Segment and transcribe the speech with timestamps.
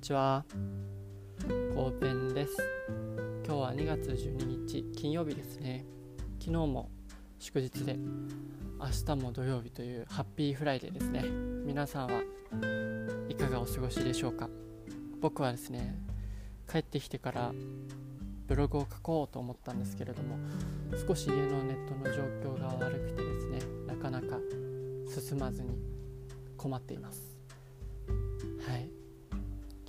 [0.00, 0.46] ちは。
[1.74, 2.56] コーペンです。
[3.46, 5.84] 今日は2月12日金曜日ですね。
[6.38, 6.88] 昨日も
[7.38, 7.98] 祝日で、
[8.78, 8.86] 明
[9.16, 11.22] 日も土曜日というハッピーフライデーですね。
[11.66, 12.22] 皆さんは
[13.28, 14.48] いかがお過ごしでしょうか？
[15.20, 15.94] 僕はですね、
[16.66, 17.52] 帰ってきてから
[18.46, 20.38] ブログを書こうと思ったんですけれども、
[21.06, 24.38] 少し家のネットの状況が悪くてですね、なかなか
[25.20, 25.78] 進まずに
[26.56, 27.36] 困っています。
[28.66, 28.88] はい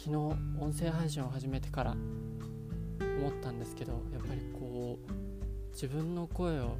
[0.03, 6.75] 昨日音声配信を始めてから思ったんですけどやっぱりこう自分の声を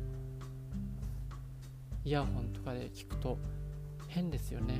[2.03, 3.37] イヤホンとかで聞くと
[4.07, 4.73] 変ですよね。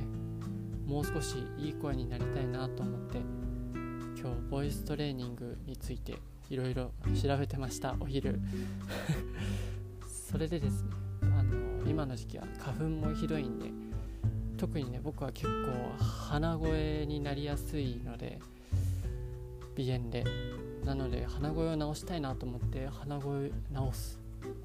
[0.84, 3.18] もう少しいい声になりたいなと思って
[4.20, 6.16] 今日ボイストレーニングについて
[6.50, 6.90] いろいろ
[7.22, 8.40] 調べてましたお昼。
[10.10, 10.90] それでですね
[11.22, 13.91] あの今の時期は花粉もひどいんで
[14.62, 18.38] 特にね僕は結構鼻声になりやすいので
[19.76, 20.24] 鼻炎で。
[20.84, 24.18] なので鼻声を直したいなと思って鼻声直す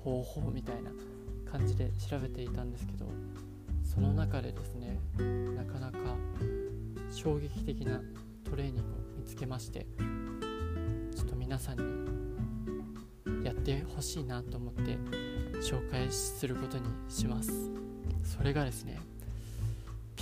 [0.04, 0.90] 方法みたいな
[1.52, 3.06] 感じで調べていたんですけど
[3.84, 5.00] その中でですね
[5.56, 5.98] なかなか
[7.12, 8.02] 衝撃的な
[8.50, 8.84] トレーニングを
[9.16, 9.86] 見つけまして
[11.16, 14.98] ちょっと皆さんにやってほしいなと思って
[15.62, 17.52] 紹介することにします。
[18.24, 19.00] それがですね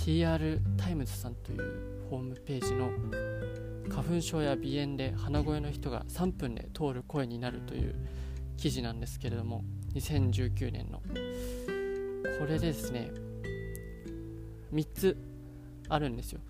[0.06, 2.90] PR タイムズさんというホームページの
[3.88, 7.96] 花粉症や鼻炎で鼻声の人が3分で通る声になるという
[8.56, 11.02] 記事なんですけれども2019年の。
[12.38, 13.10] これですね
[14.72, 15.16] 3つ
[15.88, 16.40] あるんですよ。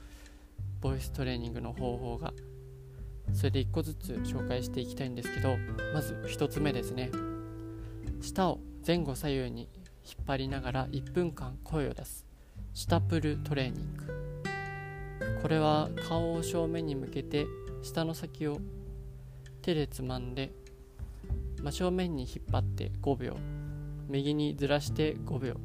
[0.82, 2.34] ボイストレーニングの方法が。
[3.32, 5.56] それで1個ずつ紹介していきたいんですけど
[5.94, 7.10] まず1つ目ですね。
[8.20, 9.62] 舌を前後左右に
[10.04, 12.26] 引っ張りながら1分間声を出す。
[12.76, 14.04] シタプルトレーニング。
[15.40, 17.46] これは顔を正面に向けて
[17.82, 18.60] 舌の先を
[19.62, 20.52] 手でつまんで
[21.62, 23.38] 真正面に引っ張って5秒。
[24.10, 25.56] 右にずらして5秒。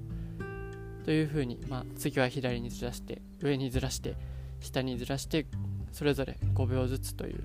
[1.04, 4.16] というふうに、まあ、次は左にずらして上にずらして
[4.62, 5.48] 下にずらして
[5.92, 7.44] それぞれ5秒ずつという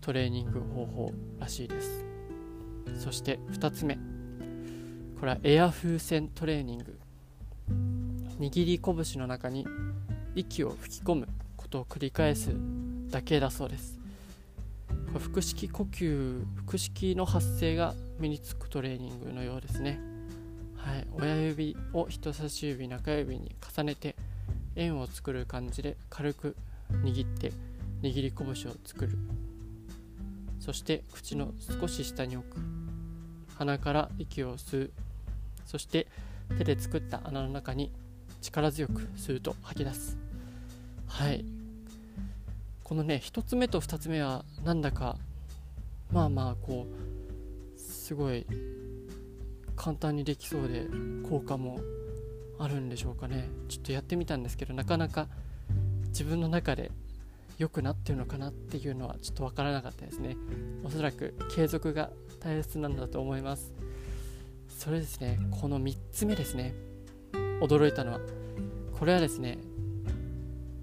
[0.00, 2.04] トレーニング方法らしいです。
[3.00, 3.98] そして2つ目。
[5.18, 6.96] これはエア風船トレーニング。
[8.38, 9.66] 握り拳の中に
[10.36, 12.54] 息を吹き込むことを繰り返す
[13.10, 13.98] だけだそうです。
[15.12, 19.98] 腹式呼吸腹式の発声が身につくトレーニングのようですね。
[20.76, 21.06] はい。
[21.14, 24.14] 親指を人差し指中指に重ねて
[24.76, 26.56] 円を作る感じで軽く
[27.02, 27.52] 握って
[28.02, 29.18] 握り拳を作る。
[30.60, 32.56] そして口の少し下に置く。
[33.56, 34.90] 鼻から息を吸う。
[35.66, 36.06] そして
[36.56, 37.90] 手で作った穴の中に
[38.40, 40.16] 力強く吸うと吐き出す。
[41.06, 41.44] はい。
[42.84, 45.16] このね1つ目と2つ目はなんだか
[46.10, 48.46] まあまあこうすごい
[49.76, 50.86] 簡単にできそうで
[51.28, 51.80] 効果も
[52.58, 53.48] あるんでしょうかね。
[53.68, 55.28] ちょっとやってみたんですけどなかなか
[56.08, 56.90] 自分の中で
[57.58, 60.36] 良くなってるのかなっていうのはちょっと分からなかったですね。
[60.84, 62.10] おそらく継続が
[62.40, 63.72] 大切なんだと思います。
[64.68, 65.38] それですね。
[65.60, 66.72] この3つ目ですね。
[67.60, 68.20] 驚いたのは
[68.98, 69.58] これはですね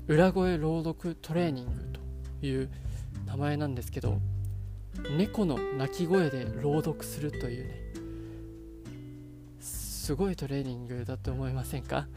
[0.08, 1.72] 裏声朗読トレーニング
[2.42, 2.70] という
[3.26, 4.20] 名前なんですけど
[5.18, 7.82] 猫の鳴き声で朗読するというね
[9.60, 12.08] すごいトレーニングだと思いませんか？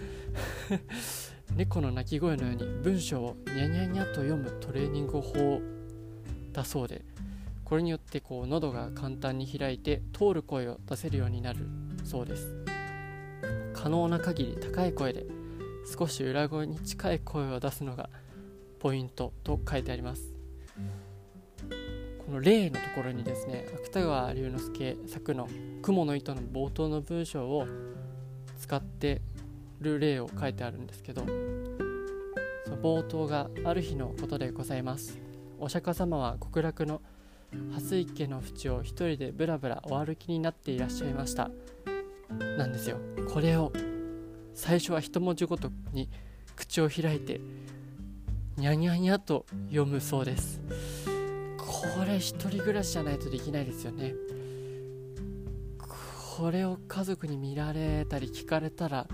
[1.56, 5.62] 猫の鳴き声のように文章をニャニャニャと読むトレーニング法
[6.52, 7.02] だそうで
[7.64, 11.60] これによってこう喉が簡単に開いて通る声を出せるようになる
[12.04, 12.67] そうです。
[13.88, 15.24] 可能な限り高い声で
[15.98, 18.10] 少し裏声に近い声を出すのが
[18.80, 20.30] ポイントと書いてあります。
[22.18, 25.48] この例のところにですね芥川龍之介作の
[25.80, 27.66] 「雲の糸」の冒頭の文章を
[28.58, 29.22] 使って
[29.80, 31.22] る例を書いてあるんですけど
[32.66, 35.18] その冒頭がある日のことでございます。
[35.58, 37.00] お釈迦様は極楽の
[37.72, 41.50] 蓮池の淵を一人でブラブラお歩きになっていらっしゃいました。
[42.56, 42.98] なんですよ。
[43.32, 43.72] これを
[44.54, 46.08] 最初は一文字ごとに
[46.56, 47.40] 口を開いて
[48.56, 50.60] にゃにゃにゃと読むそうです。
[51.56, 54.14] これ一人暮らしじゃないとできないですよね。
[56.36, 59.06] これを家族に見られたり聞かれたら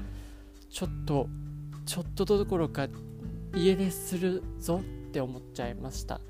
[0.70, 1.28] ちょっと
[1.86, 2.88] ちょっとどころか
[3.54, 6.20] 家出するぞって思っちゃいました。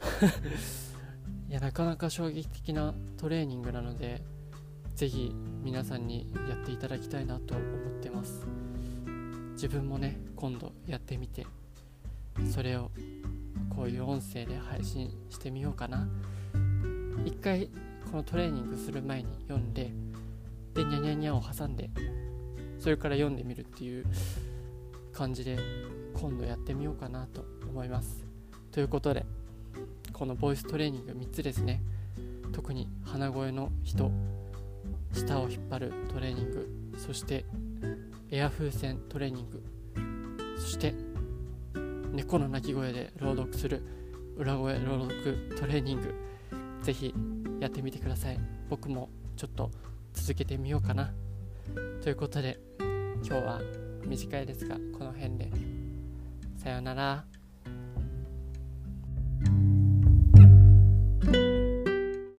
[1.48, 4.22] いやなかなか衝撃的なトレーニングなので
[4.94, 8.46] ぜひ皆さんにやっていただきたいなと思ってます。
[9.54, 11.46] 自分もね今度やってみて
[12.50, 12.90] それを
[13.74, 16.08] こういう音声で配信してみようかな。
[17.24, 17.68] 一回
[18.10, 19.90] このトレーニングする前に読んで
[20.74, 21.90] でニャニャニャを挟んで
[22.78, 24.06] それから読んでみるっていう
[25.12, 25.58] 感じで
[26.14, 28.24] 今度やってみようかなと思います。
[28.70, 29.24] ということで
[30.12, 31.82] このボイストレーニング3つですね。
[32.52, 34.12] 特に鼻声の人
[35.14, 36.68] 舌を引っ張るトレーニング
[36.98, 37.44] そして
[38.30, 39.62] エア風船トレーニング
[40.58, 40.94] そして
[42.12, 43.82] 猫の鳴き声で朗読する
[44.36, 46.14] 裏声朗読トレーニング
[46.82, 47.14] ぜひ
[47.60, 48.38] やってみてください。
[48.68, 49.70] 僕もちょっと
[50.12, 51.12] 続けてみようかな。
[52.02, 53.60] ということで今日は
[54.04, 55.50] 短いですがこの辺で。
[56.56, 57.33] さようなら。